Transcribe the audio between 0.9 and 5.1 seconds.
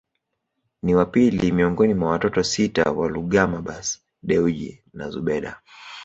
wa pili miongoni mwa watoto sita wa Gulamabbas Dewji na